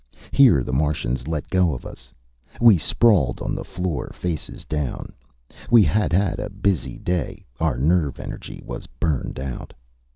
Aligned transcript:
Here 0.31 0.63
the 0.63 0.73
Martians 0.73 1.27
let 1.27 1.51
go 1.51 1.75
of 1.75 1.85
us. 1.85 2.11
We 2.59 2.79
sprawled 2.79 3.39
on 3.39 3.53
the 3.53 3.63
floor, 3.63 4.09
faces 4.15 4.65
down. 4.65 5.13
We'd 5.69 5.83
had 5.83 6.15
a 6.39 6.49
busy 6.49 6.97
day. 6.97 7.45
Our 7.59 7.77
nerve 7.77 8.19
energy 8.19 8.63
was 8.65 8.87
burned 8.87 9.39
out. 9.39 9.75